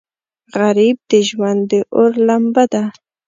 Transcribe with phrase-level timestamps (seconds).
[0.59, 2.83] غریب د ژوند د اور لمبه ده